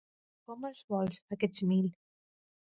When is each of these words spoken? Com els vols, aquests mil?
Com 0.47 0.63
els 0.69 0.79
vols, 0.93 1.19
aquests 1.37 1.63
mil? 1.75 1.93